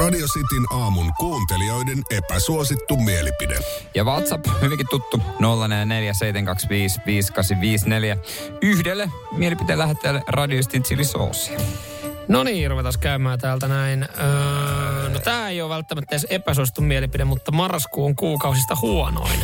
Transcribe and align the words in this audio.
Radio 0.00 0.26
Cityn 0.26 0.66
aamun 0.70 1.12
kuuntelijoiden 1.18 2.02
epäsuosittu 2.10 2.96
mielipide. 2.96 3.58
Ja 3.94 4.04
WhatsApp, 4.04 4.46
hyvinkin 4.60 4.86
tuttu, 4.90 5.16
0447255854. 5.16 5.22
Yhdelle 8.62 9.10
mielipiteen 9.32 9.78
lähettäjälle 9.78 10.22
radioistin 10.28 10.82
chilisoosia. 10.82 11.60
No 12.28 12.44
niin, 12.44 12.70
ruvetaan 12.70 12.94
käymään 13.00 13.38
täältä 13.38 13.68
näin. 13.68 14.02
Öö, 14.02 15.08
no 15.08 15.18
tää 15.18 15.48
ei 15.48 15.62
ole 15.62 15.74
välttämättä 15.74 16.14
edes 16.14 16.26
epäsuosittu 16.30 16.80
mielipide, 16.80 17.24
mutta 17.24 17.52
marraskuu 17.52 18.06
on 18.06 18.16
kuukausista 18.16 18.76
huonoin. 18.82 19.40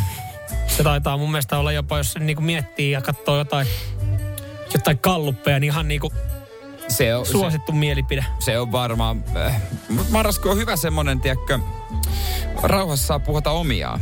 Se 0.66 0.82
taitaa 0.82 1.16
mun 1.16 1.30
mielestä 1.30 1.58
olla 1.58 1.72
jopa, 1.72 1.98
jos 1.98 2.12
se 2.12 2.18
niinku 2.18 2.42
miettii 2.42 2.90
ja 2.90 3.00
katsoo 3.00 3.38
jotain, 3.38 3.66
jotain 4.74 4.98
kalluppeja, 4.98 5.60
niin 5.60 5.72
ihan 5.72 5.88
niinku 5.88 6.12
Se 6.88 7.16
on, 7.16 7.26
suosittu 7.26 7.72
mielipide. 7.72 8.24
se, 8.38 8.44
se 8.44 8.58
on 8.58 8.72
varmaan, 8.72 9.24
äh, 9.36 9.62
marrasku 10.10 10.48
on 10.48 10.56
hyvä 10.56 10.76
semmonen, 10.76 11.20
tiedätkö, 11.20 11.58
rauhassa 12.62 13.06
saa 13.06 13.18
puhata 13.18 13.50
omiaan. 13.50 14.00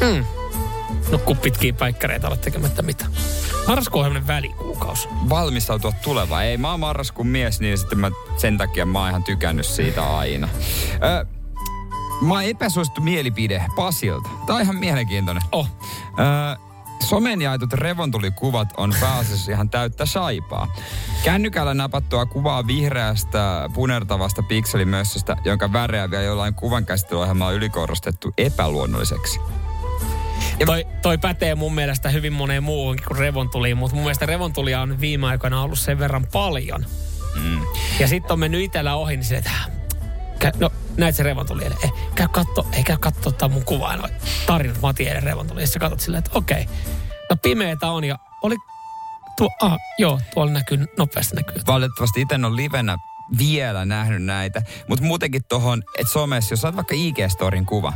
Mm. 0.00 0.24
Nukkuu 1.10 1.34
pitkiä 1.34 1.72
päikkäreitä, 1.72 2.26
olla 2.26 2.36
tekemättä 2.36 2.82
mitä. 2.82 3.06
Marraskuu 3.68 4.02
on 4.02 4.26
välikuukausi. 4.26 5.08
Valmistautua 5.28 5.92
tulevaan. 5.92 6.44
Ei, 6.44 6.56
mä 6.56 6.70
oon 6.70 6.80
marraskuun 6.80 7.26
mies, 7.26 7.60
niin 7.60 7.78
sitten 7.78 7.98
mä, 7.98 8.10
sen 8.36 8.58
takia 8.58 8.86
mä 8.86 8.98
oon 8.98 9.08
ihan 9.08 9.24
tykännyt 9.24 9.66
siitä 9.66 10.16
aina. 10.16 10.48
Ö, 10.94 11.26
mä 12.20 12.34
oon 12.34 12.44
epäsuosittu 12.44 13.00
mielipide 13.00 13.64
Pasilta. 13.76 14.28
Tää 14.46 14.56
on 14.56 14.62
ihan 14.62 14.76
mielenkiintoinen. 14.76 15.42
Oh. 15.52 15.68
Ö, 16.18 16.63
somen 17.02 17.42
jaetut 17.42 17.72
revontulikuvat 17.72 18.68
on 18.76 18.94
pääasiassa 19.00 19.52
ihan 19.52 19.70
täyttä 19.70 20.06
saipaa. 20.06 20.74
Kännykällä 21.24 21.74
napattua 21.74 22.26
kuvaa 22.26 22.66
vihreästä 22.66 23.70
punertavasta 23.74 24.42
pikselimössöstä, 24.42 25.36
jonka 25.44 25.72
väreä 25.72 26.10
vielä 26.10 26.22
jollain 26.22 26.54
kuvankäsittelyohjelmalla 26.54 27.52
ylikorostettu 27.52 28.32
epäluonnolliseksi. 28.38 29.40
Ja 30.60 30.66
toi, 30.66 30.86
toi 31.02 31.18
pätee 31.18 31.54
mun 31.54 31.74
mielestä 31.74 32.08
hyvin 32.08 32.32
moneen 32.32 32.62
muuhunkin 32.62 33.06
kuin 33.08 33.18
revontuliin, 33.18 33.76
mutta 33.76 33.94
mun 33.94 34.04
mielestä 34.04 34.26
revontulia 34.26 34.80
on 34.80 35.00
viime 35.00 35.26
aikoina 35.26 35.62
ollut 35.62 35.78
sen 35.78 35.98
verran 35.98 36.26
paljon. 36.32 36.86
Mm. 37.42 37.60
Ja 37.98 38.08
sitten 38.08 38.32
on 38.32 38.38
mennyt 38.38 38.60
itellä 38.60 38.94
ohi, 38.94 39.16
niin 39.16 39.24
silleen, 39.24 39.44
että 39.46 39.50
"Häh, 39.50 40.70
näet 40.96 41.14
se 41.14 41.22
revontuli. 41.22 41.64
Eh, 41.64 41.92
käy 42.14 42.28
katto, 42.28 42.66
ei 42.72 42.84
käy 42.84 42.96
katso 43.00 43.28
ottaa 43.28 43.48
mun 43.48 43.64
kuvaa, 43.64 43.96
no 43.96 44.08
tarinat 44.46 44.80
Matieiden 44.82 45.22
revontuli. 45.22 45.60
Ja 45.60 45.66
sä 45.66 45.78
katsot 45.78 46.00
silleen, 46.00 46.18
että 46.18 46.38
okei, 46.38 46.66
no 47.30 47.36
pimeetä 47.42 47.90
on 47.90 48.04
ja 48.04 48.18
oli 48.42 48.56
tuo, 49.36 49.50
ah, 49.60 49.76
joo, 49.98 50.20
tuolla 50.34 50.52
näkyy, 50.52 50.86
nopeasti 50.98 51.36
näkyy. 51.36 51.62
Valitettavasti 51.66 52.20
itse 52.20 52.34
ole 52.34 52.56
livenä 52.56 52.96
vielä 53.38 53.84
nähnyt 53.84 54.22
näitä. 54.22 54.62
Mutta 54.88 55.04
muutenkin 55.04 55.44
tohon, 55.48 55.82
että 55.98 56.12
somessa, 56.12 56.52
jos 56.52 56.60
saat 56.60 56.76
vaikka 56.76 56.94
IG-storin 56.94 57.64
kuva, 57.66 57.92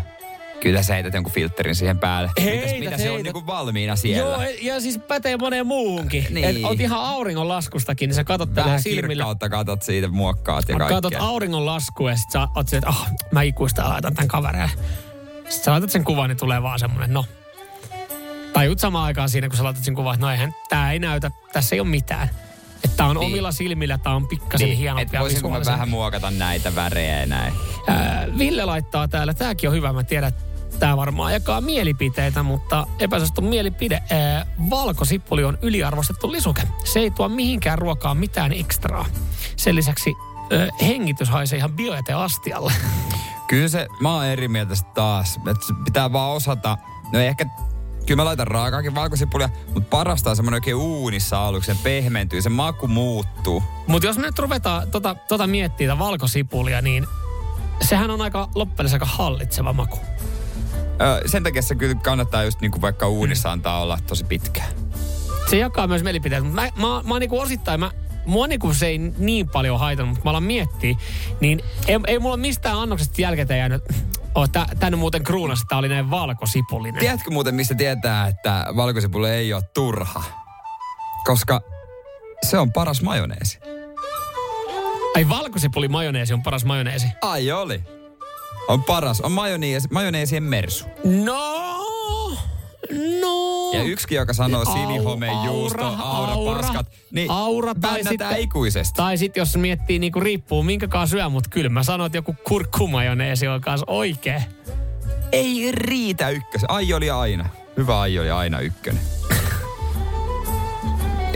kyllä 0.60 0.82
sä 0.82 0.94
heität 0.94 1.14
jonkun 1.14 1.32
filterin 1.32 1.74
siihen 1.74 1.98
päälle. 1.98 2.30
Heität, 2.44 2.64
Mitäs, 2.64 2.78
mitä 2.80 2.98
se 2.98 3.10
on 3.10 3.22
niinku 3.22 3.46
valmiina 3.46 3.96
siellä? 3.96 4.44
Joo, 4.44 4.52
ja 4.62 4.80
siis 4.80 4.98
pätee 4.98 5.36
moneen 5.36 5.66
muuhunkin. 5.66 6.26
Niin. 6.30 6.44
Et 6.44 6.64
oot 6.64 6.80
ihan 6.80 7.00
auringonlaskustakin, 7.00 8.08
niin 8.08 8.14
sä 8.14 8.24
katot 8.24 8.54
tällä 8.54 8.66
Vähän 8.66 8.82
silmillä. 8.82 9.08
kirkkautta 9.08 9.48
katot 9.48 9.82
siitä, 9.82 10.08
muokkaat 10.08 10.68
ja 10.68 10.76
kaikkea. 10.76 10.96
katot 10.96 11.14
auringon 11.18 11.66
laskua 11.66 12.10
ja 12.10 12.16
sit 12.16 12.30
sä 12.30 12.48
oot 12.54 12.68
silleen, 12.68 12.88
että 12.88 13.00
oh, 13.00 13.06
mä 13.32 13.42
ikuista 13.42 13.88
laitan 13.88 14.14
tämän 14.14 14.28
kaverille. 14.28 14.70
Sitten 15.36 15.64
sä 15.64 15.70
laitat 15.70 15.90
sen 15.90 16.04
kuvan, 16.04 16.28
niin 16.28 16.36
tulee 16.38 16.62
vaan 16.62 16.78
semmonen, 16.78 17.12
no. 17.12 17.24
Tajut 18.52 18.78
samaan 18.78 19.04
aikaan 19.04 19.28
siinä, 19.28 19.48
kun 19.48 19.56
sä 19.56 19.64
laitat 19.64 19.84
sen 19.84 19.94
kuvan, 19.94 20.14
että 20.14 20.26
no 20.26 20.32
eihän, 20.32 20.54
tää 20.68 20.92
ei 20.92 20.98
näytä, 20.98 21.30
tässä 21.52 21.76
ei 21.76 21.80
ole 21.80 21.88
mitään. 21.88 22.30
Että 22.84 22.96
tää 22.96 23.06
on 23.06 23.16
Niin. 23.16 23.26
omilla 23.26 23.52
silmillä, 23.52 23.98
tää 23.98 24.14
on 24.14 24.28
pikkasen 24.28 24.68
niin, 24.68 24.78
hienompi 24.78 25.02
et 25.02 25.12
ja 25.12 25.20
voisinko 25.20 25.48
mä 25.50 25.60
vähän 25.66 25.88
muokata 25.88 26.30
näitä 26.30 26.74
värejä 26.74 27.20
ja 27.20 27.26
näin. 27.26 27.52
Ää, 27.86 28.26
Ville 28.38 28.64
laittaa 28.64 29.08
täällä, 29.08 29.34
tääkin 29.34 29.68
on 29.70 29.76
hyvä, 29.76 29.92
mä 29.92 30.02
tiedän, 30.04 30.28
että 30.28 30.42
Tämä 30.78 30.96
varmaan 30.96 31.32
jakaa 31.32 31.60
mielipiteitä, 31.60 32.42
mutta 32.42 32.86
epäsuosittu 32.98 33.40
mielipide. 33.40 34.02
Ää, 34.10 34.46
valkosipuli 34.70 35.44
on 35.44 35.58
yliarvostettu 35.62 36.32
lisuke. 36.32 36.62
Se 36.84 37.00
ei 37.00 37.10
tuo 37.10 37.28
mihinkään 37.28 37.78
ruokaan 37.78 38.16
mitään 38.16 38.52
ekstraa. 38.52 39.06
Sen 39.56 39.74
lisäksi 39.74 40.14
ää, 40.50 40.68
hengitys 40.86 41.28
haisee 41.28 41.58
ihan 41.58 41.72
bioeteastialle. 41.72 42.72
Kyllä 43.46 43.68
se, 43.68 43.86
mä 44.00 44.14
oon 44.14 44.26
eri 44.26 44.48
mieltä 44.48 44.74
taas. 44.94 45.34
Se 45.44 45.74
pitää 45.84 46.12
vaan 46.12 46.30
osata, 46.30 46.78
no 47.12 47.18
ehkä, 47.18 47.46
kyllä 48.06 48.16
mä 48.16 48.24
laitan 48.24 48.46
raakaakin 48.46 48.94
valkosipulia, 48.94 49.48
mutta 49.74 49.90
parasta 49.90 50.30
on 50.30 50.36
semmoinen 50.36 50.56
oikein 50.56 50.76
uunissa 50.76 51.46
aluksi, 51.46 51.74
se 51.74 51.80
pehmentyy, 51.82 52.42
se 52.42 52.48
maku 52.48 52.88
muuttuu. 52.88 53.62
Mutta 53.86 54.06
jos 54.06 54.18
me 54.18 54.26
nyt 54.26 54.38
ruvetaan 54.38 54.90
tota, 54.90 55.14
tota 55.14 55.46
miettiä, 55.46 55.88
tätä 55.88 55.98
valkosipulia, 55.98 56.82
niin 56.82 57.06
sehän 57.80 58.10
on 58.10 58.20
aika 58.20 58.48
loppujen 58.54 58.92
aika 58.92 59.06
hallitseva 59.06 59.72
maku. 59.72 59.98
Sen 61.26 61.42
takia 61.42 61.62
se 61.62 61.74
kyllä 61.74 61.94
kannattaa 61.94 62.44
just 62.44 62.60
niinku 62.60 62.80
vaikka 62.80 63.08
uunissa 63.08 63.52
antaa 63.52 63.82
olla 63.82 63.98
tosi 64.06 64.24
pitkään. 64.24 64.68
Se 65.50 65.58
jakaa 65.58 65.86
myös 65.86 66.02
mielipiteitä, 66.02 66.44
mutta 66.44 66.62
mä, 66.62 66.68
mä, 66.76 67.02
mä 67.02 67.14
oon 67.14 67.20
niinku 67.20 67.40
osittain, 67.40 67.80
mä, 67.80 67.90
mua 68.26 68.46
niinku 68.46 68.74
se 68.74 68.86
ei 68.86 68.98
niin 68.98 69.48
paljon 69.48 69.80
haitannut, 69.80 70.14
mutta 70.14 70.24
mä 70.24 70.30
alan 70.30 70.42
miettiä, 70.42 70.96
niin 71.40 71.60
ei, 71.86 72.00
ei 72.06 72.18
mulla 72.18 72.36
mistään 72.36 72.78
annoksesta 72.78 73.22
jälkeen 73.22 73.48
jäänyt, 73.58 73.84
oh, 74.34 74.48
tä, 74.48 74.66
tänne 74.80 74.96
muuten 74.96 75.24
kruunassa 75.24 75.64
tää 75.68 75.78
oli 75.78 75.88
näin 75.88 76.10
valkosipulinen. 76.10 77.00
Tiedätkö 77.00 77.30
muuten, 77.30 77.54
mistä 77.54 77.74
tietää, 77.74 78.26
että 78.26 78.66
valkosipuli 78.76 79.30
ei 79.30 79.52
ole 79.52 79.62
turha? 79.74 80.22
Koska 81.24 81.60
se 82.48 82.58
on 82.58 82.72
paras 82.72 83.02
majoneesi. 83.02 83.58
Ai 85.16 85.28
valkosipuli 85.28 85.88
majoneesi 85.88 86.34
on 86.34 86.42
paras 86.42 86.64
majoneesi. 86.64 87.06
Ai 87.22 87.52
oli. 87.52 87.97
On 88.68 88.84
paras. 88.84 89.20
On 89.20 89.32
majoneesi, 89.32 89.88
majoneesien 89.90 90.42
mersu. 90.42 90.84
No, 91.04 91.78
no. 93.20 93.72
Ja 93.72 93.82
yksikin, 93.82 94.16
joka 94.16 94.32
sanoo 94.32 94.62
Au- 94.64 94.72
sinihome, 94.72 95.28
juusto, 95.44 95.84
aura, 95.86 96.32
aura, 96.32 96.62
paskat, 96.62 96.86
niin 97.10 97.30
aura 97.30 97.74
tai 97.74 98.04
sitten- 98.04 98.38
ikuisesti. 98.40 98.96
Tai 98.96 99.18
sitten 99.18 99.40
jos 99.40 99.56
miettii, 99.56 99.98
niinku 99.98 100.20
riippuu 100.20 100.62
minkä 100.62 100.88
kanssa 100.88 101.16
syö, 101.16 101.28
mutta 101.28 101.50
kyllä 101.50 101.68
mä 101.68 101.82
sanon, 101.82 102.06
että 102.06 102.18
joku 102.18 102.36
kurkkumajoneesi 102.44 103.48
on 103.48 103.60
kanssa 103.60 103.84
oikee. 103.88 104.44
Ei 105.32 105.72
riitä 105.72 106.28
ykkösen. 106.28 106.70
Ai 106.70 106.92
oli 106.94 107.10
aina. 107.10 107.48
Hyvä 107.76 108.00
ai 108.00 108.18
oli 108.18 108.30
aina 108.30 108.60
ykkönen. 108.60 109.02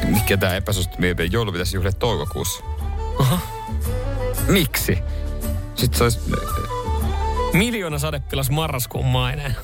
Mikä 0.07 0.37
tää 0.37 0.57
epäsuosittu 0.57 0.97
mielipide? 1.01 1.29
Joulu 1.33 1.53
pitäisi 1.53 1.77
juhlia 1.77 1.93
toukokuussa. 1.93 2.65
Aha. 3.19 3.39
Miksi? 4.49 4.99
Sitten 5.75 5.99
se 5.99 6.05
olisi... 6.05 6.19
Miljoona 7.53 7.99
sadepilas 7.99 8.51
marraskuun 8.51 9.07
maineen. 9.07 9.57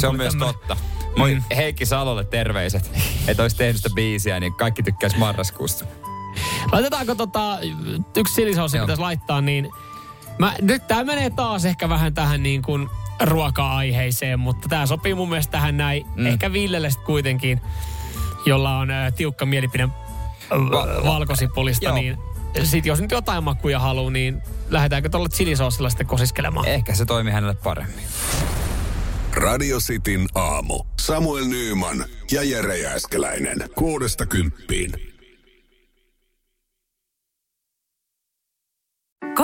Se 0.00 0.06
on 0.08 0.16
myös 0.16 0.32
tämmönen- 0.32 0.54
totta. 0.54 0.76
Moi 1.16 1.34
Mm. 1.34 1.42
Heikki 1.56 1.86
Salolle 1.86 2.24
terveiset, 2.24 2.90
että 3.28 3.42
olisi 3.42 3.56
tehnyt 3.56 3.76
sitä 3.76 3.88
biisiä, 3.94 4.40
niin 4.40 4.54
kaikki 4.54 4.82
tykkäis 4.82 5.16
marraskuusta. 5.16 5.84
Laitetaanko 6.72 7.14
tota, 7.14 7.58
yksi 8.16 8.34
silisausi 8.34 8.78
pitäisi 8.78 9.02
laittaa, 9.02 9.40
niin 9.40 9.70
mä, 10.38 10.54
nyt 10.60 10.86
tää 10.86 11.04
menee 11.04 11.30
taas 11.30 11.64
ehkä 11.64 11.88
vähän 11.88 12.14
tähän 12.14 12.42
niin 12.42 12.62
kuin 12.62 12.88
ruoka-aiheeseen, 13.22 14.40
mutta 14.40 14.68
tää 14.68 14.86
sopii 14.86 15.14
mun 15.14 15.28
mielestä 15.28 15.50
tähän 15.50 15.76
näin. 15.76 16.04
Mm. 16.16 16.26
Ehkä 16.26 16.52
Villelle 16.52 16.88
kuitenkin, 17.06 17.60
jolla 18.46 18.78
on 18.78 18.90
ä, 18.90 19.10
tiukka 19.10 19.46
mielipide 19.46 19.88
Va- 20.50 20.56
Va- 20.70 21.04
valkosipulista, 21.04 21.84
Joo. 21.84 21.94
niin 21.94 22.18
sit 22.62 22.86
jos 22.86 23.00
nyt 23.00 23.10
jotain 23.10 23.44
makuja 23.44 23.78
haluaa, 23.78 24.10
niin 24.10 24.42
lähdetäänkö 24.70 25.08
tuolla 25.08 25.28
chilisoosilla 25.28 25.90
sitten 25.90 26.06
kosiskelemaan? 26.06 26.66
Ehkä 26.66 26.94
se 26.94 27.04
toimi 27.04 27.30
hänelle 27.30 27.54
paremmin. 27.54 28.04
Radio 29.32 29.78
Cityn 29.78 30.26
aamu. 30.34 30.84
Samuel 31.00 31.44
Nyyman 31.44 32.04
ja 32.32 32.42
Jere 32.42 32.78
Jääskeläinen. 32.78 33.58
Kuudesta 33.74 34.26
kymppiin. 34.26 35.07